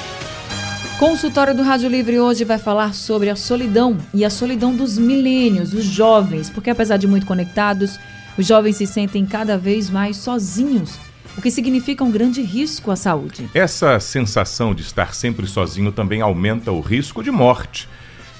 [1.02, 5.74] Consultório do Rádio Livre hoje vai falar sobre a solidão e a solidão dos milênios,
[5.74, 7.98] os jovens, porque apesar de muito conectados,
[8.38, 11.00] os jovens se sentem cada vez mais sozinhos,
[11.36, 13.50] o que significa um grande risco à saúde.
[13.52, 17.88] Essa sensação de estar sempre sozinho também aumenta o risco de morte.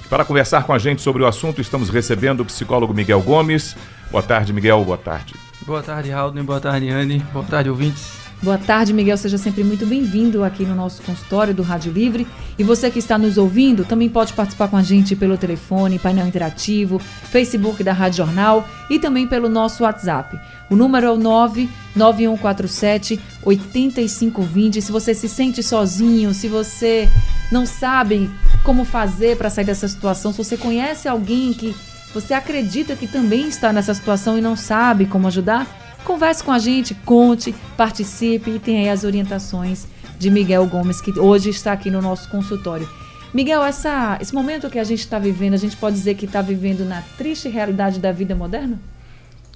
[0.08, 3.76] Para conversar com a gente sobre o assunto, estamos recebendo o psicólogo Miguel Gomes.
[4.08, 4.84] Boa tarde, Miguel.
[4.84, 5.34] Boa tarde.
[5.66, 6.30] Boa tarde, Raul.
[6.44, 7.18] Boa tarde, Anne.
[7.32, 8.21] Boa tarde, ouvintes.
[8.42, 9.16] Boa tarde, Miguel.
[9.16, 12.26] Seja sempre muito bem-vindo aqui no nosso consultório do Rádio Livre.
[12.58, 16.26] E você que está nos ouvindo também pode participar com a gente pelo telefone, painel
[16.26, 20.36] interativo, Facebook da Rádio Jornal e também pelo nosso WhatsApp.
[20.68, 24.82] O número é o 99147 8520.
[24.82, 27.08] Se você se sente sozinho, se você
[27.52, 28.28] não sabe
[28.64, 31.76] como fazer para sair dessa situação, se você conhece alguém que
[32.12, 36.58] você acredita que também está nessa situação e não sabe como ajudar, Converse com a
[36.58, 39.86] gente, conte, participe e tenha aí as orientações
[40.18, 42.88] de Miguel Gomes, que hoje está aqui no nosso consultório.
[43.32, 46.42] Miguel, essa, esse momento que a gente está vivendo, a gente pode dizer que está
[46.42, 48.78] vivendo na triste realidade da vida moderna?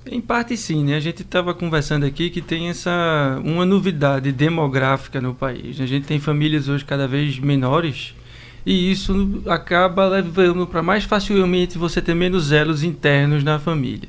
[0.09, 0.97] Em parte sim, né?
[0.97, 5.81] A gente estava conversando aqui que tem essa uma novidade demográfica no país.
[5.81, 8.15] A gente tem famílias hoje cada vez menores
[8.65, 14.09] e isso acaba levando para mais facilmente você ter menos elos internos na família.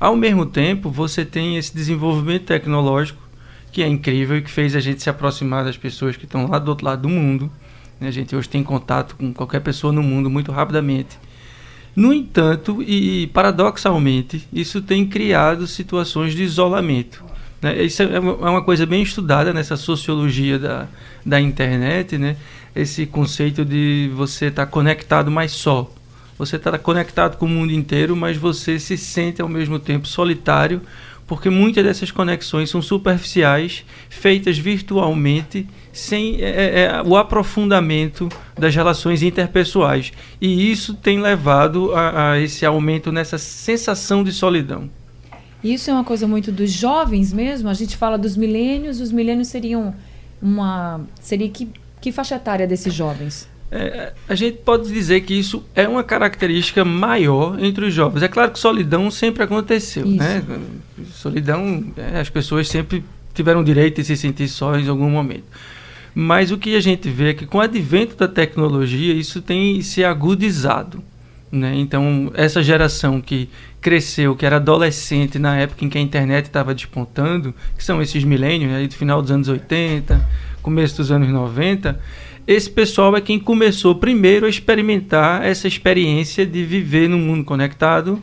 [0.00, 3.20] Ao mesmo tempo, você tem esse desenvolvimento tecnológico
[3.70, 6.58] que é incrível e que fez a gente se aproximar das pessoas que estão lá
[6.58, 7.52] do outro lado do mundo.
[8.00, 8.08] Né?
[8.08, 11.18] A gente hoje tem contato com qualquer pessoa no mundo muito rapidamente.
[11.94, 17.22] No entanto, e paradoxalmente, isso tem criado situações de isolamento.
[17.60, 17.82] Né?
[17.82, 20.88] Isso é, é uma coisa bem estudada nessa sociologia da,
[21.26, 22.36] da internet, né?
[22.74, 25.92] esse conceito de você estar tá conectado, mas só.
[26.40, 30.80] Você está conectado com o mundo inteiro, mas você se sente ao mesmo tempo solitário,
[31.26, 38.74] porque muitas dessas conexões são superficiais, feitas virtualmente, sem é, é, é, o aprofundamento das
[38.74, 40.14] relações interpessoais.
[40.40, 44.88] E isso tem levado a, a esse aumento nessa sensação de solidão.
[45.62, 47.68] Isso é uma coisa muito dos jovens mesmo.
[47.68, 48.98] A gente fala dos milênios.
[48.98, 49.94] Os milênios seriam
[50.40, 51.02] uma.
[51.20, 51.68] Seria que,
[52.00, 53.46] que faixa etária desses jovens?
[53.72, 58.22] É, a gente pode dizer que isso é uma característica maior entre os jovens.
[58.22, 60.16] É claro que solidão sempre aconteceu, isso.
[60.16, 60.42] né?
[61.12, 65.44] Solidão, é, as pessoas sempre tiveram direito de se sentir sós em algum momento.
[66.12, 69.80] Mas o que a gente vê é que com o advento da tecnologia, isso tem
[69.82, 71.02] se agudizado.
[71.52, 71.74] Né?
[71.76, 73.48] Então, essa geração que
[73.80, 78.24] cresceu, que era adolescente na época em que a internet estava despontando, que são esses
[78.24, 80.28] milênios, aí do final dos anos 80,
[80.62, 81.98] começo dos anos 90,
[82.50, 88.20] esse pessoal é quem começou primeiro a experimentar essa experiência de viver no mundo conectado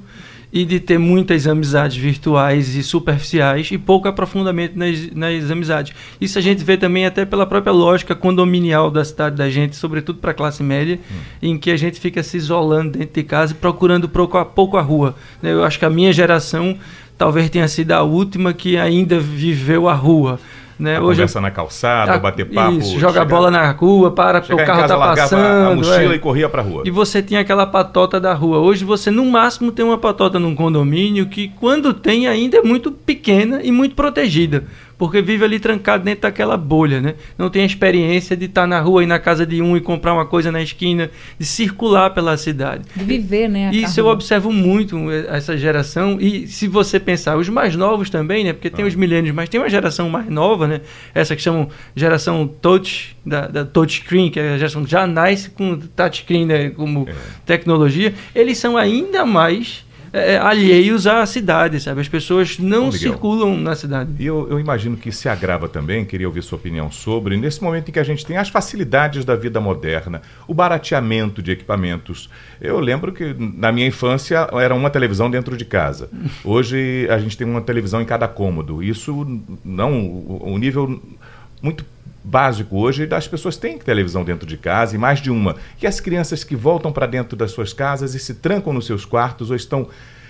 [0.51, 5.93] e de ter muitas amizades virtuais e superficiais e pouco aprofundamento nas, nas amizades.
[6.19, 10.19] Isso a gente vê também até pela própria lógica condominial da cidade da gente, sobretudo
[10.19, 11.15] para a classe média, hum.
[11.41, 14.75] em que a gente fica se isolando dentro de casa e procurando pouco a, pouco
[14.75, 15.15] a rua.
[15.41, 16.77] Eu acho que a minha geração
[17.17, 20.37] talvez tenha sido a última que ainda viveu a rua.
[20.79, 20.99] Né?
[20.99, 22.73] Hoje conversa na calçada, a, bater papo.
[22.73, 25.71] Isso, joga bola na rua, para o carro está passando.
[25.71, 26.15] A mochila é.
[26.15, 26.83] e corria para rua.
[26.85, 28.59] E você tinha aquela patota da rua.
[28.59, 32.91] Hoje você no máximo tem uma patota num condomínio que quando tem ainda é muito
[32.91, 34.65] pequena e muito protegida
[34.97, 37.15] porque vive ali trancado dentro daquela bolha, né?
[37.37, 40.13] Não tem a experiência de estar na rua e na casa de um e comprar
[40.13, 42.83] uma coisa na esquina, de circular pela cidade.
[42.95, 43.69] De viver, né?
[43.71, 44.97] Isso eu observo muito
[45.29, 48.53] essa geração e se você pensar, os mais novos também, né?
[48.53, 48.87] Porque tem ah.
[48.87, 50.81] os milênios, mas tem uma geração mais nova, né?
[51.13, 55.49] Essa que chamam geração touch, da, da touchscreen, que é a geração que já nasce
[55.49, 56.69] com touchscreen né?
[56.69, 57.13] como é.
[57.45, 59.85] tecnologia, eles são ainda mais
[60.17, 62.01] é, é, alheios à cidade, sabe?
[62.01, 64.11] As pessoas não Bom, circulam na cidade.
[64.19, 67.89] E eu, eu, imagino que se agrava também, queria ouvir sua opinião sobre, nesse momento
[67.89, 72.29] em que a gente tem as facilidades da vida moderna, o barateamento de equipamentos.
[72.59, 76.09] Eu lembro que na minha infância era uma televisão dentro de casa.
[76.43, 78.81] Hoje a gente tem uma televisão em cada cômodo.
[78.81, 81.01] Isso não, o, o nível
[81.61, 81.85] muito
[82.27, 85.55] básico hoje as pessoas têm televisão dentro de casa e mais de uma.
[85.81, 89.05] E as crianças que voltam para dentro das suas casas e se trancam nos seus
[89.05, 89.87] quartos ou estão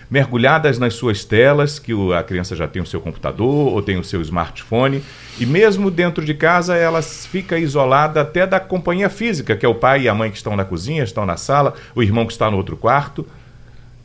[0.10, 4.04] mergulhadas nas suas telas, que a criança já tem o seu computador ou tem o
[4.04, 5.04] seu smartphone,
[5.38, 9.76] e mesmo dentro de casa ela fica isolada até da companhia física, que é o
[9.76, 12.50] pai e a mãe que estão na cozinha, estão na sala, o irmão que está
[12.50, 13.26] no outro quarto.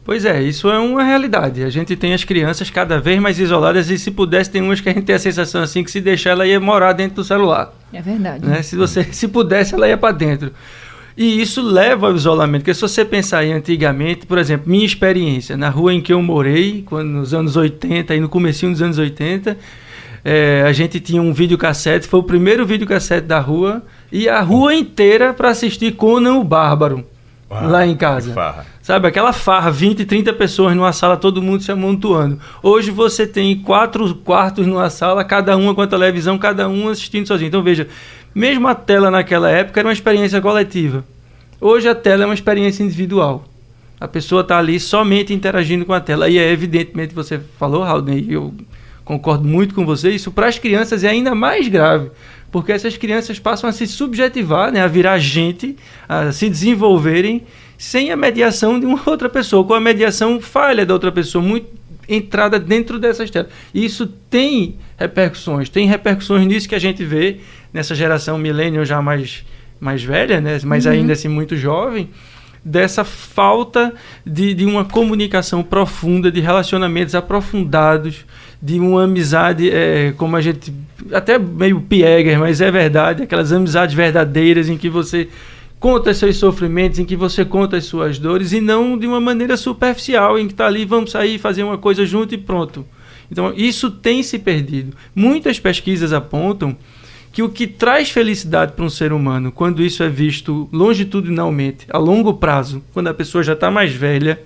[0.04, 1.62] Pois é, isso é uma realidade.
[1.62, 4.88] A gente tem as crianças cada vez mais isoladas e se pudesse tem umas que
[4.88, 7.72] a gente tem a sensação assim que se deixar ela ia morar dentro do celular.
[7.92, 8.44] É verdade.
[8.44, 8.62] Né?
[8.62, 10.52] Se você se pudesse ela ia para dentro.
[11.16, 15.56] E isso leva ao isolamento, porque se você pensar em antigamente, por exemplo, minha experiência
[15.56, 18.98] na rua em que eu morei, quando nos anos 80 e no comecinho dos anos
[18.98, 19.58] 80,
[20.24, 24.74] é, a gente tinha um videocassete, foi o primeiro videocassete da rua, e a rua
[24.74, 27.04] inteira para assistir Conan o Bárbaro,
[27.52, 28.32] Uau, lá em casa.
[28.80, 32.38] Sabe, aquela farra, 20, 30 pessoas numa sala, todo mundo se amontoando.
[32.62, 37.26] Hoje você tem quatro quartos numa sala, cada uma com a televisão, cada um assistindo
[37.26, 37.48] sozinho.
[37.48, 37.86] Então veja,
[38.34, 41.04] mesmo a tela naquela época era uma experiência coletiva.
[41.60, 43.44] Hoje a tela é uma experiência individual.
[44.00, 46.28] A pessoa está ali somente interagindo com a tela.
[46.28, 48.52] E é evidentemente, você falou, Raul, e eu
[49.04, 52.10] concordo muito com você, isso para as crianças é ainda mais grave.
[52.52, 55.74] Porque essas crianças passam a se subjetivar, né, a virar gente,
[56.06, 57.42] a se desenvolverem
[57.78, 61.66] sem a mediação de uma outra pessoa, com a mediação falha da outra pessoa, muito
[62.06, 63.50] entrada dentro dessas telas.
[63.74, 67.38] Isso tem repercussões, tem repercussões nisso que a gente vê
[67.72, 69.44] nessa geração millennial já mais,
[69.80, 70.60] mais velha, né?
[70.64, 70.92] mas uhum.
[70.92, 72.10] ainda assim muito jovem,
[72.64, 73.94] dessa falta
[74.26, 78.24] de, de uma comunicação profunda, de relacionamentos aprofundados,
[78.62, 80.72] de uma amizade, é, como a gente.
[81.12, 85.28] Até meio piegas, mas é verdade, aquelas amizades verdadeiras em que você
[85.80, 89.56] conta seus sofrimentos, em que você conta as suas dores, e não de uma maneira
[89.56, 92.86] superficial, em que está ali, vamos sair, fazer uma coisa junto e pronto.
[93.28, 94.96] Então, isso tem se perdido.
[95.12, 96.76] Muitas pesquisas apontam
[97.32, 101.98] que o que traz felicidade para um ser humano, quando isso é visto longitudinalmente, a
[101.98, 104.40] longo prazo, quando a pessoa já está mais velha,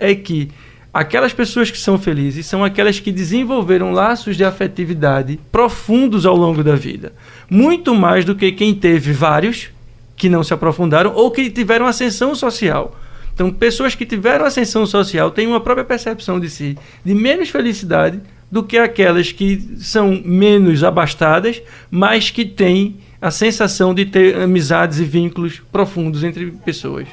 [0.00, 0.48] é que
[0.94, 6.62] aquelas pessoas que são felizes são aquelas que desenvolveram laços de afetividade profundos ao longo
[6.62, 7.12] da vida.
[7.50, 9.70] Muito mais do que quem teve vários
[10.16, 12.96] que não se aprofundaram ou que tiveram ascensão social.
[13.34, 18.20] Então, pessoas que tiveram ascensão social têm uma própria percepção de si, de menos felicidade
[18.48, 25.00] do que aquelas que são menos abastadas, mas que têm a sensação de ter amizades
[25.00, 27.08] e vínculos profundos entre pessoas.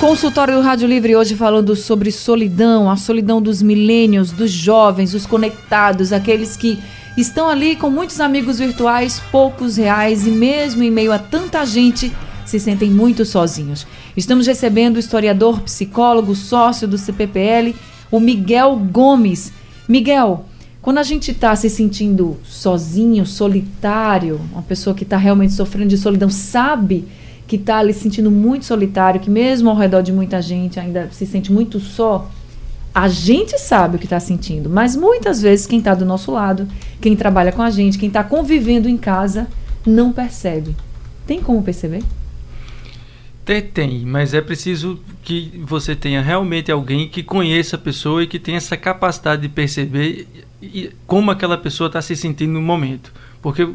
[0.00, 5.24] Consultório do Rádio Livre hoje falando sobre solidão, a solidão dos milênios, dos jovens, os
[5.24, 6.78] conectados, aqueles que
[7.16, 12.12] estão ali com muitos amigos virtuais, poucos reais e mesmo em meio a tanta gente
[12.44, 13.86] se sentem muito sozinhos.
[14.16, 17.74] Estamos recebendo o historiador, psicólogo, sócio do CPPL,
[18.10, 19.52] o Miguel Gomes.
[19.88, 20.44] Miguel,
[20.82, 25.96] quando a gente está se sentindo sozinho, solitário, uma pessoa que está realmente sofrendo de
[25.96, 27.06] solidão, sabe
[27.46, 31.08] que está ali se sentindo muito solitário, que mesmo ao redor de muita gente ainda
[31.10, 32.30] se sente muito só,
[32.94, 36.68] a gente sabe o que está sentindo, mas muitas vezes quem está do nosso lado,
[37.00, 39.48] quem trabalha com a gente, quem está convivendo em casa,
[39.84, 40.76] não percebe.
[41.26, 42.02] Tem como perceber?
[43.44, 48.26] Tem, tem, mas é preciso que você tenha realmente alguém que conheça a pessoa e
[48.26, 50.26] que tenha essa capacidade de perceber
[51.06, 53.12] como aquela pessoa está se sentindo no momento.
[53.42, 53.68] Porque,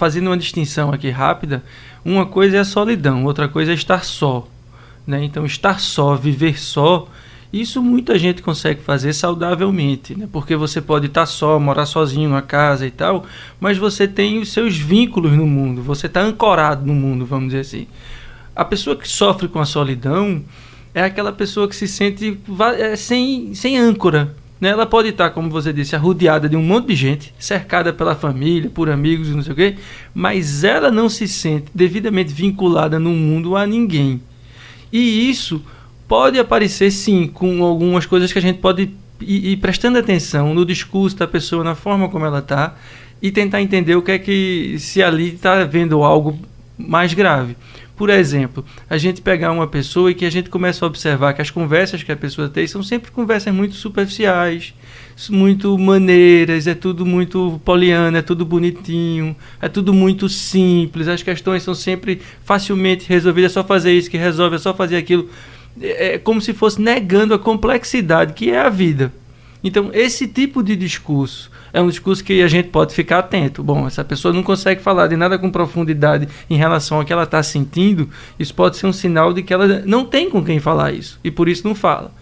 [0.00, 1.62] fazendo uma distinção aqui rápida,
[2.02, 4.48] uma coisa é a solidão, outra coisa é estar só.
[5.06, 5.22] Né?
[5.22, 7.06] Então, estar só, viver só,
[7.52, 10.26] isso muita gente consegue fazer saudavelmente, né?
[10.32, 13.26] porque você pode estar só, morar sozinho na casa e tal,
[13.60, 17.60] mas você tem os seus vínculos no mundo, você está ancorado no mundo, vamos dizer
[17.60, 17.86] assim.
[18.56, 20.42] A pessoa que sofre com a solidão
[20.94, 22.40] é aquela pessoa que se sente
[22.78, 24.34] é, sem, sem âncora.
[24.60, 24.68] Né?
[24.68, 28.68] Ela pode estar, como você disse, arrodeada de um monte de gente, cercada pela família,
[28.68, 29.76] por amigos não sei o quê,
[30.14, 34.20] mas ela não se sente devidamente vinculada no mundo a ninguém.
[34.92, 35.62] E isso
[36.06, 38.90] pode aparecer sim com algumas coisas que a gente pode
[39.20, 42.76] ir, ir prestando atenção no discurso da pessoa, na forma como ela está,
[43.22, 46.38] e tentar entender o que é que se ali está vendo algo
[46.76, 47.56] mais grave.
[48.00, 51.42] Por exemplo, a gente pegar uma pessoa e que a gente começa a observar que
[51.42, 54.72] as conversas que a pessoa tem são sempre conversas muito superficiais,
[55.28, 61.62] muito maneiras, é tudo muito poliana, é tudo bonitinho, é tudo muito simples, as questões
[61.62, 65.28] são sempre facilmente resolvidas, é só fazer isso que resolve, é só fazer aquilo.
[65.78, 69.12] É, é como se fosse negando a complexidade que é a vida.
[69.62, 73.62] Então, esse tipo de discurso é um discurso que a gente pode ficar atento.
[73.62, 77.24] Bom, essa pessoa não consegue falar de nada com profundidade em relação ao que ela
[77.24, 80.92] está sentindo, isso pode ser um sinal de que ela não tem com quem falar
[80.92, 82.12] isso e por isso não fala.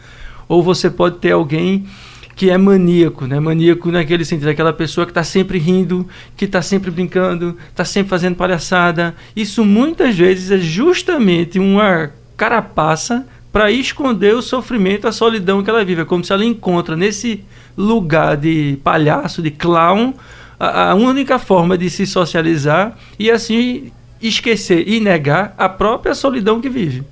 [0.49, 1.87] Ou você pode ter alguém
[2.35, 3.41] que é maníaco, né?
[3.41, 8.11] Maníaco naquele sentido, aquela pessoa que está sempre rindo, que está sempre brincando, está sempre
[8.11, 9.15] fazendo palhaçada.
[9.35, 15.85] Isso muitas vezes é justamente uma carapaça para esconder o sofrimento, a solidão que ela
[15.85, 16.03] vive.
[16.03, 17.45] É como se ela encontra nesse
[17.77, 20.13] lugar de palhaço, de clown,
[20.59, 26.61] a, a única forma de se socializar e assim esquecer e negar a própria solidão
[26.61, 27.05] que vive.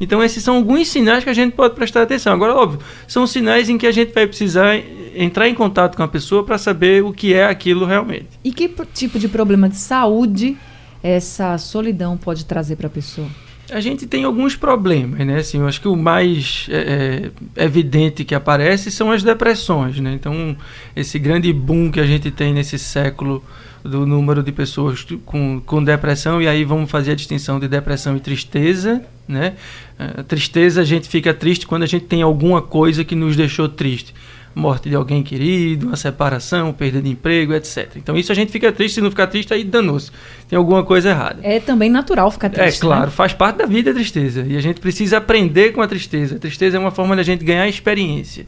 [0.00, 2.32] Então, esses são alguns sinais que a gente pode prestar atenção.
[2.32, 4.76] Agora, óbvio, são sinais em que a gente vai precisar
[5.14, 8.28] entrar em contato com a pessoa para saber o que é aquilo realmente.
[8.44, 10.56] E que tipo de problema de saúde
[11.02, 13.28] essa solidão pode trazer para a pessoa?
[13.70, 15.38] A gente tem alguns problemas, né?
[15.38, 20.12] Assim, eu acho que o mais é, é, evidente que aparece são as depressões, né?
[20.12, 20.56] Então,
[20.94, 23.44] esse grande boom que a gente tem nesse século
[23.82, 28.16] do número de pessoas com, com depressão, e aí vamos fazer a distinção de depressão
[28.16, 29.54] e tristeza, né?
[29.98, 33.68] A tristeza, a gente fica triste quando a gente tem alguma coisa que nos deixou
[33.68, 34.14] triste
[34.56, 37.90] morte de alguém querido, uma separação, perda de emprego, etc.
[37.96, 40.10] Então isso a gente fica triste, se não ficar triste aí danou-se.
[40.48, 41.40] Tem alguma coisa errada.
[41.42, 42.78] É também natural ficar triste.
[42.78, 43.10] É claro, né?
[43.10, 44.46] faz parte da vida a tristeza.
[44.48, 46.36] E a gente precisa aprender com a tristeza.
[46.36, 48.46] A tristeza é uma forma de a gente ganhar experiência.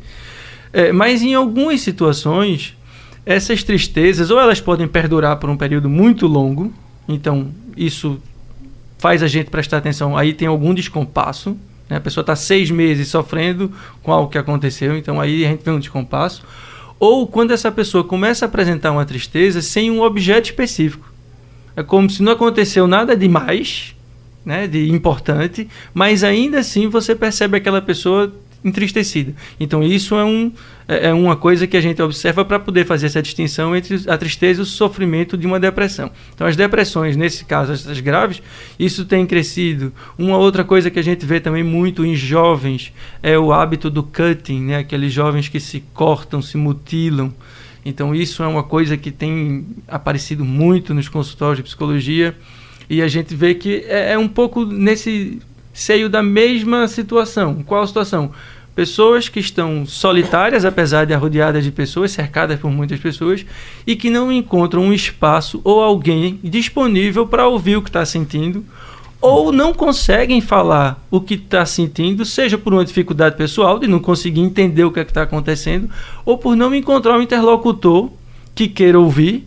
[0.72, 2.74] É, mas em algumas situações,
[3.26, 6.72] essas tristezas, ou elas podem perdurar por um período muito longo,
[7.06, 8.18] então isso
[8.96, 11.54] faz a gente prestar atenção, aí tem algum descompasso,
[11.88, 11.96] né?
[11.96, 15.70] A pessoa está seis meses sofrendo com algo que aconteceu, então aí a gente vê
[15.70, 16.44] um descompasso.
[16.98, 21.12] Ou quando essa pessoa começa a apresentar uma tristeza sem um objeto específico.
[21.76, 23.94] É como se não aconteceu nada demais,
[24.44, 28.32] né, de importante, mas ainda assim você percebe aquela pessoa
[28.64, 29.34] entristecida.
[29.58, 30.52] Então isso é, um,
[30.86, 34.18] é, é uma coisa que a gente observa para poder fazer essa distinção entre a
[34.18, 36.10] tristeza e o sofrimento de uma depressão.
[36.34, 38.42] Então as depressões, nesse caso, essas graves,
[38.78, 39.92] isso tem crescido.
[40.18, 44.02] Uma outra coisa que a gente vê também muito em jovens é o hábito do
[44.02, 44.76] cutting, né?
[44.78, 47.32] aqueles jovens que se cortam, se mutilam.
[47.84, 52.36] Então isso é uma coisa que tem aparecido muito nos consultórios de psicologia
[52.90, 55.40] e a gente vê que é, é um pouco nesse
[55.78, 57.62] seio da mesma situação.
[57.64, 58.32] Qual a situação?
[58.74, 63.46] Pessoas que estão solitárias, apesar de arrodeadas de pessoas, cercadas por muitas pessoas,
[63.86, 68.64] e que não encontram um espaço ou alguém disponível para ouvir o que está sentindo,
[69.20, 74.00] ou não conseguem falar o que está sentindo, seja por uma dificuldade pessoal de não
[74.00, 75.88] conseguir entender o que é está acontecendo,
[76.24, 78.10] ou por não encontrar um interlocutor
[78.52, 79.46] que queira ouvir,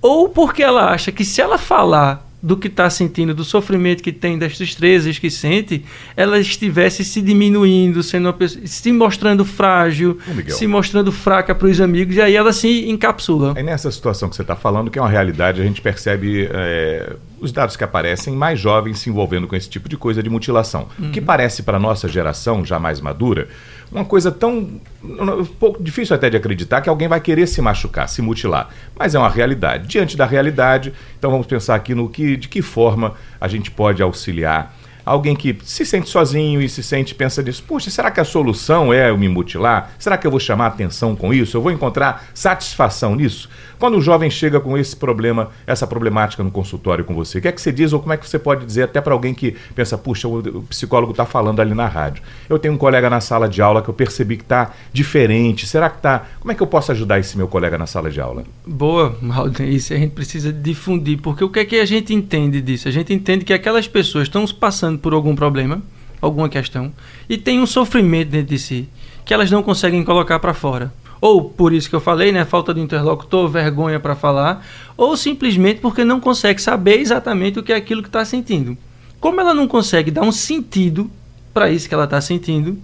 [0.00, 4.12] ou porque ela acha que se ela falar do que está sentindo, do sofrimento que
[4.12, 5.82] tem, das tristezas que sente,
[6.14, 12.16] ela estivesse se diminuindo, sendo pessoa, se mostrando frágil, se mostrando fraca para os amigos,
[12.16, 13.54] e aí ela se encapsula.
[13.56, 17.16] É nessa situação que você está falando que é uma realidade, a gente percebe é,
[17.40, 20.86] os dados que aparecem, mais jovens se envolvendo com esse tipo de coisa de mutilação.
[20.98, 21.12] Uhum.
[21.12, 23.48] Que parece para a nossa geração, já mais madura,
[23.94, 28.08] uma coisa tão um pouco difícil até de acreditar que alguém vai querer se machucar,
[28.08, 29.86] se mutilar, mas é uma realidade.
[29.86, 34.02] Diante da realidade, então vamos pensar aqui no que, de que forma a gente pode
[34.02, 34.74] auxiliar
[35.04, 38.92] alguém que se sente sozinho e se sente, pensa nisso, puxa, será que a solução
[38.92, 39.92] é eu me mutilar?
[39.98, 41.56] Será que eu vou chamar atenção com isso?
[41.56, 43.48] Eu vou encontrar satisfação nisso?
[43.78, 47.48] Quando o jovem chega com esse problema, essa problemática no consultório com você, o que
[47.48, 49.56] é que você diz ou como é que você pode dizer até para alguém que
[49.74, 52.22] pensa, puxa, o, psicólogo está falando ali na rádio.
[52.48, 55.66] Eu tenho um colega na sala de aula que eu percebi que está diferente.
[55.66, 56.24] Será que está?
[56.40, 58.44] Como é que eu posso ajudar esse meu colega na sala de aula?
[58.66, 62.60] Boa, Malden, isso a gente precisa difundir, porque o que é que a gente entende
[62.60, 62.88] disso?
[62.88, 65.82] A gente entende que aquelas pessoas estão passando por algum problema,
[66.20, 66.92] alguma questão,
[67.28, 68.88] e tem um sofrimento dentro de si
[69.24, 70.92] que elas não conseguem colocar para fora
[71.24, 74.62] ou por isso que eu falei, né, falta de interlocutor, vergonha para falar,
[74.94, 78.76] ou simplesmente porque não consegue saber exatamente o que é aquilo que está sentindo.
[79.18, 81.10] Como ela não consegue dar um sentido
[81.54, 82.76] para isso que ela está sentindo,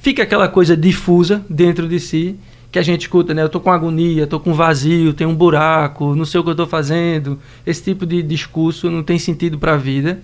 [0.00, 2.38] fica aquela coisa difusa dentro de si
[2.70, 3.42] que a gente escuta, né?
[3.42, 6.54] Eu tô com agonia, tô com vazio, tem um buraco, não sei o que eu
[6.54, 7.36] tô fazendo.
[7.66, 10.20] Esse tipo de discurso não tem sentido para a vida.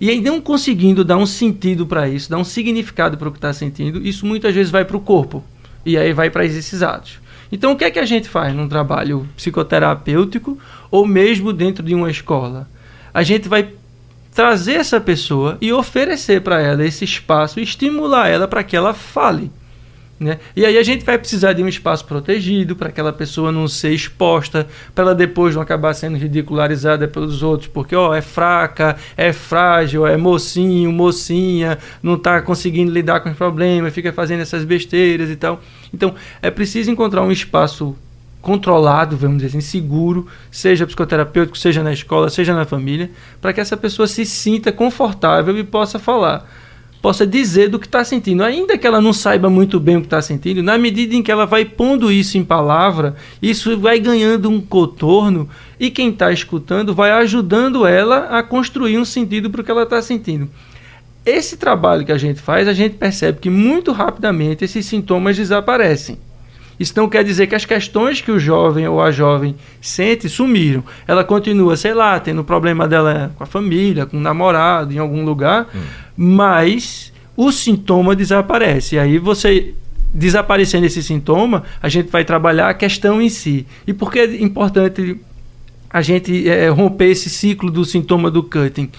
[0.00, 3.38] E aí não conseguindo dar um sentido para isso, dar um significado para o que
[3.38, 5.42] está sentindo, isso muitas vezes vai para o corpo
[5.84, 7.20] e aí vai para esses atos.
[7.52, 10.58] Então, o que é que a gente faz num trabalho psicoterapêutico
[10.90, 12.68] ou mesmo dentro de uma escola?
[13.12, 13.68] A gente vai
[14.34, 19.50] trazer essa pessoa e oferecer para ela esse espaço, estimular ela para que ela fale.
[20.24, 20.38] Né?
[20.56, 23.90] E aí a gente vai precisar de um espaço protegido para aquela pessoa não ser
[23.90, 29.34] exposta, para ela depois não acabar sendo ridicularizada pelos outros, porque ó, é fraca, é
[29.34, 35.28] frágil, é mocinho, mocinha, não está conseguindo lidar com os problemas, fica fazendo essas besteiras
[35.28, 35.60] e tal.
[35.92, 37.94] Então é preciso encontrar um espaço
[38.40, 43.10] controlado, vamos dizer assim, seguro, seja psicoterapêutico, seja na escola, seja na família,
[43.42, 46.48] para que essa pessoa se sinta confortável e possa falar
[47.04, 48.42] possa dizer do que está sentindo.
[48.42, 51.30] Ainda que ela não saiba muito bem o que está sentindo, na medida em que
[51.30, 55.46] ela vai pondo isso em palavra, isso vai ganhando um contorno
[55.78, 59.82] e quem está escutando vai ajudando ela a construir um sentido para o que ela
[59.82, 60.48] está sentindo.
[61.26, 66.16] Esse trabalho que a gente faz, a gente percebe que muito rapidamente esses sintomas desaparecem.
[66.80, 70.82] Isso não quer dizer que as questões que o jovem ou a jovem sente sumiram.
[71.06, 75.22] Ela continua, sei lá, tendo problema dela com a família, com o namorado, em algum
[75.22, 78.96] lugar, hum mas o sintoma desaparece.
[78.96, 79.74] E aí você
[80.14, 83.66] desaparecendo esse sintoma, a gente vai trabalhar a questão em si.
[83.84, 85.20] E por que é importante
[85.90, 88.90] a gente é, romper esse ciclo do sintoma do cutting?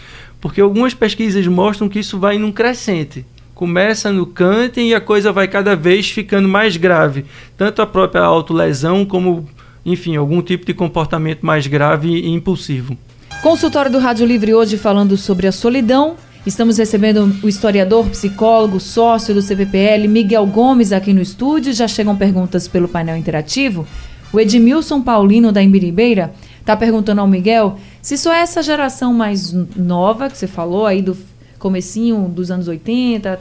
[0.42, 3.26] Porque algumas pesquisas mostram que isso vai num crescente.
[3.54, 7.26] Começa no cutting e a coisa vai cada vez ficando mais grave.
[7.58, 9.48] Tanto a própria autolesão como,
[9.86, 12.98] enfim, algum tipo de comportamento mais grave e impulsivo.
[13.42, 19.34] Consultório do Rádio Livre hoje falando sobre a solidão Estamos recebendo o historiador, psicólogo, sócio
[19.34, 21.74] do CPPL, Miguel Gomes, aqui no estúdio.
[21.74, 23.88] Já chegam perguntas pelo painel interativo.
[24.32, 30.30] O Edmilson Paulino, da Imbiribeira, está perguntando ao Miguel se só essa geração mais nova,
[30.30, 31.18] que você falou aí do
[31.58, 33.40] comecinho dos anos 80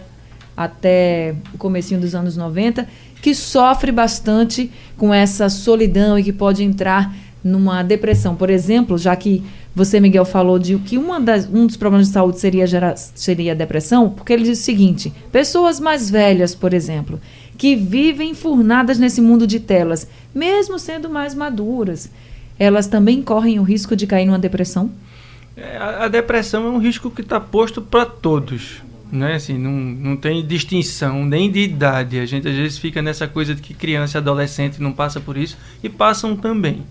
[0.57, 2.89] até o comecinho dos anos 90,
[3.21, 8.35] que sofre bastante com essa solidão e que pode entrar numa depressão.
[8.35, 9.45] Por exemplo, já que
[9.75, 13.53] você, Miguel, falou de que uma das, um dos problemas de saúde seria, gera, seria
[13.53, 17.21] a depressão, porque ele diz o seguinte: pessoas mais velhas, por exemplo,
[17.59, 22.09] que vivem enfurnadas nesse mundo de telas, mesmo sendo mais maduras,
[22.57, 24.93] elas também correm o risco de cair numa depressão?
[25.57, 28.83] É, a, a, depressão é um risco que está posto para todos.
[29.11, 29.35] Né?
[29.35, 32.19] Assim, não, não tem distinção nem de idade.
[32.19, 35.37] A gente às vezes fica nessa coisa de que criança e adolescente não passa por
[35.37, 36.83] isso e passam também.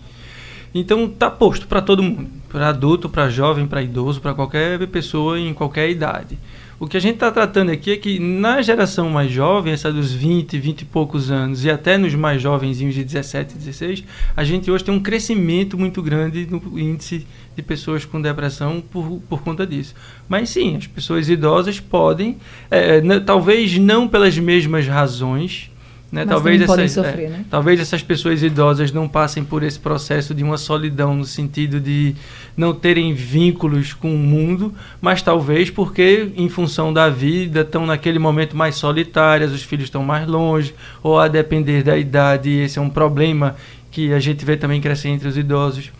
[0.74, 5.39] Então tá posto para todo mundo, para adulto, para jovem, para idoso, para qualquer pessoa
[5.39, 6.38] em qualquer idade.
[6.80, 10.12] O que a gente está tratando aqui é que na geração mais jovem, essa dos
[10.12, 14.03] 20, 20 e poucos anos, e até nos mais jovenzinhos de 17, 16,
[14.36, 17.25] a gente hoje tem um crescimento muito grande no índice
[17.56, 19.96] de pessoas com depressão por, por conta disso.
[20.27, 22.38] Mas sim, as pessoas idosas podem,
[22.70, 25.70] é, talvez não pelas mesmas razões,
[26.13, 26.27] né?
[26.27, 27.46] Talvez, essas, sofrer, é, né?
[27.50, 32.13] talvez essas pessoas idosas não passem por esse processo de uma solidão no sentido de
[32.55, 38.20] não terem vínculos com o mundo, mas talvez porque, em função da vida, estão naquele
[38.20, 42.82] momento mais solitárias, os filhos estão mais longe, ou a depender da idade, esse é
[42.82, 43.55] um problema
[43.90, 45.92] que a gente vê também crescer entre os idosos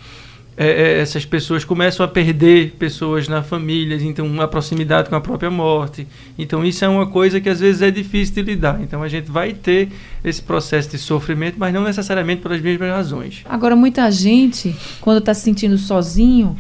[0.55, 5.21] é, é, essas pessoas começam a perder pessoas na família, então uma proximidade com a
[5.21, 6.07] própria morte.
[6.37, 8.79] Então isso é uma coisa que às vezes é difícil de lidar.
[8.81, 9.89] Então a gente vai ter
[10.23, 13.41] esse processo de sofrimento, mas não necessariamente pelas mesmas razões.
[13.45, 16.55] Agora muita gente, quando está se sentindo sozinho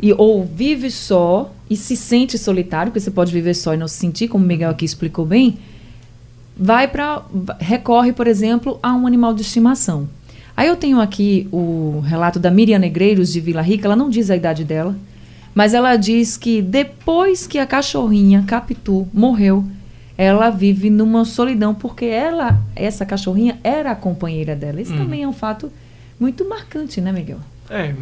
[0.00, 3.86] e ou vive só e se sente solitário, porque você pode viver só e não
[3.86, 5.58] se sentir, como o Miguel aqui explicou bem,
[6.56, 7.22] vai para
[7.60, 10.08] recorre, por exemplo, a um animal de estimação.
[10.56, 14.30] Aí eu tenho aqui o relato da Miriam Negreiros de Vila Rica, ela não diz
[14.30, 14.96] a idade dela,
[15.54, 19.64] mas ela diz que depois que a cachorrinha Capitu morreu,
[20.16, 24.80] ela vive numa solidão porque ela, essa cachorrinha era a companheira dela.
[24.80, 24.98] Isso hum.
[24.98, 25.72] também é um fato
[26.20, 27.38] muito marcante, né, Miguel?
[27.70, 27.94] É,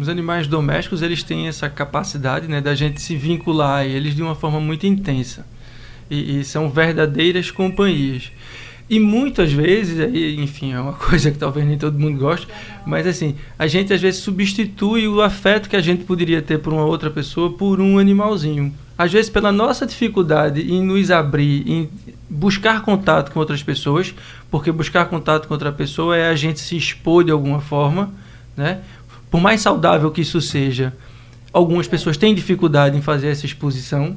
[0.00, 4.22] os animais domésticos eles têm essa capacidade, né, da gente se vincular a eles de
[4.22, 5.46] uma forma muito intensa
[6.10, 8.32] e, e são verdadeiras companhias.
[8.88, 12.46] E muitas vezes, aí, enfim, é uma coisa que talvez nem todo mundo goste,
[12.86, 16.72] mas assim, a gente às vezes substitui o afeto que a gente poderia ter por
[16.72, 18.74] uma outra pessoa por um animalzinho.
[18.96, 21.90] Às vezes, pela nossa dificuldade em nos abrir, em
[22.30, 24.14] buscar contato com outras pessoas,
[24.50, 28.12] porque buscar contato com outra pessoa é a gente se expor de alguma forma,
[28.56, 28.80] né?
[29.30, 30.92] Por mais saudável que isso seja,
[31.52, 34.16] algumas pessoas têm dificuldade em fazer essa exposição.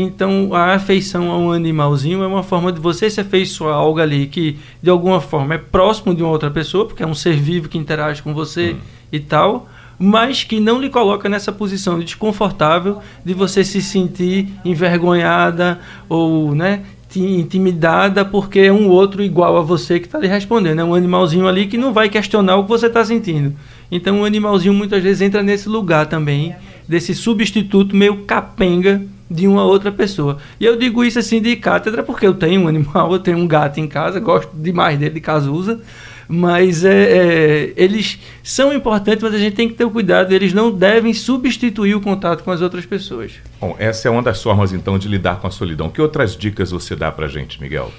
[0.00, 4.00] Então, a afeição a um animalzinho é uma forma de você se afeiçoar a algo
[4.00, 7.34] ali que, de alguma forma, é próximo de uma outra pessoa, porque é um ser
[7.36, 8.78] vivo que interage com você hum.
[9.12, 14.48] e tal, mas que não lhe coloca nessa posição de desconfortável de você se sentir
[14.64, 16.82] envergonhada ou, né,
[17.16, 20.80] intimidada porque é um outro igual a você que está lhe respondendo.
[20.80, 23.54] É um animalzinho ali que não vai questionar o que você está sentindo.
[23.90, 26.54] Então, o animalzinho muitas vezes entra nesse lugar também,
[26.86, 30.38] desse substituto meio capenga de uma outra pessoa.
[30.58, 33.46] E eu digo isso assim de cátedra porque eu tenho um animal, eu tenho um
[33.46, 35.80] gato em casa, gosto demais dele de casusa,
[36.26, 40.52] mas é, é, eles são importantes, mas a gente tem que ter o cuidado, eles
[40.52, 43.32] não devem substituir o contato com as outras pessoas.
[43.60, 45.88] Bom, essa é uma das formas então de lidar com a solidão.
[45.88, 47.90] Que outras dicas você dá pra gente, Miguel?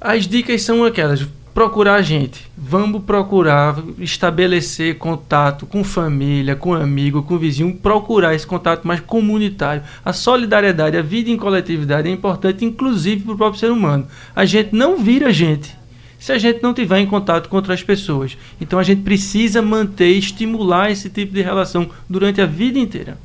[0.00, 2.46] As dicas são aquelas procurar a gente.
[2.54, 9.82] Vamos procurar estabelecer contato com família, com amigo, com vizinho, procurar esse contato mais comunitário.
[10.04, 14.06] A solidariedade, a vida em coletividade é importante, inclusive para o próprio ser humano.
[14.34, 15.74] A gente não vira gente
[16.18, 18.36] se a gente não tiver em contato com outras pessoas.
[18.60, 23.16] Então a gente precisa manter, estimular esse tipo de relação durante a vida inteira.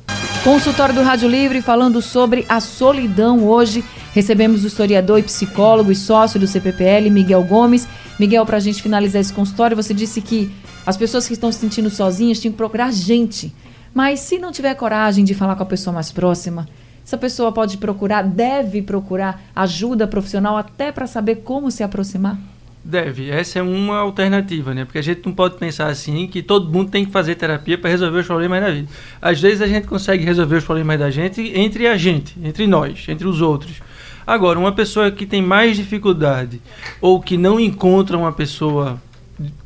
[0.44, 3.84] Consultório do Rádio Livre falando sobre a solidão hoje.
[4.12, 7.86] Recebemos o historiador e psicólogo e sócio do CPPL, Miguel Gomes.
[8.18, 10.50] Miguel, para a gente finalizar esse consultório, você disse que
[10.84, 13.54] as pessoas que estão se sentindo sozinhas tinham que procurar gente.
[13.94, 16.68] Mas se não tiver coragem de falar com a pessoa mais próxima,
[17.06, 22.36] essa pessoa pode procurar, deve procurar ajuda profissional até para saber como se aproximar?
[22.84, 23.30] Deve.
[23.30, 24.84] Essa é uma alternativa, né?
[24.84, 27.88] Porque a gente não pode pensar assim que todo mundo tem que fazer terapia para
[27.88, 28.88] resolver os problemas da vida.
[29.20, 33.04] Às vezes a gente consegue resolver os problemas da gente entre a gente, entre nós,
[33.08, 33.80] entre os outros.
[34.26, 36.60] Agora, uma pessoa que tem mais dificuldade
[37.00, 39.00] ou que não encontra uma pessoa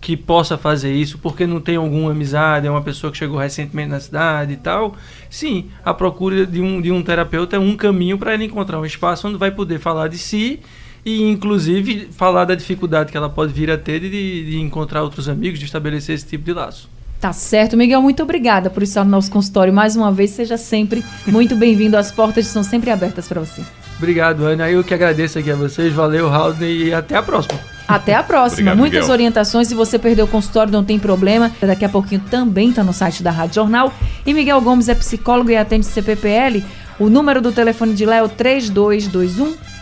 [0.00, 3.88] que possa fazer isso porque não tem alguma amizade, é uma pessoa que chegou recentemente
[3.88, 4.94] na cidade e tal,
[5.28, 8.86] sim, a procura de um, de um terapeuta é um caminho para ele encontrar um
[8.86, 10.60] espaço onde vai poder falar de si
[11.06, 15.28] e inclusive falar da dificuldade que ela pode vir a ter de, de encontrar outros
[15.28, 16.90] amigos, de estabelecer esse tipo de laço.
[17.20, 20.30] Tá certo, Miguel, muito obrigada por estar no nosso consultório mais uma vez.
[20.30, 21.96] Seja sempre muito bem-vindo.
[21.96, 23.62] As portas estão sempre abertas para você.
[23.96, 24.68] Obrigado, Ana.
[24.68, 25.94] Eu que agradeço aqui a vocês.
[25.94, 27.58] Valeu, Raul, e até a próxima.
[27.88, 28.72] Até a próxima.
[28.72, 29.12] Obrigado, Muitas Miguel.
[29.12, 29.68] orientações.
[29.68, 31.50] Se você perdeu o consultório, não tem problema.
[31.60, 33.92] Daqui a pouquinho também está no site da Rádio Jornal.
[34.26, 36.62] E Miguel Gomes é psicólogo e atende CPPL.
[36.98, 39.54] O número do telefone de lá é o 3221